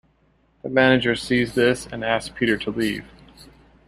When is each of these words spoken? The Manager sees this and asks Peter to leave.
The 0.63 0.69
Manager 0.69 1.13
sees 1.15 1.53
this 1.53 1.85
and 1.85 2.03
asks 2.03 2.33
Peter 2.35 2.57
to 2.57 2.71
leave. 2.71 3.05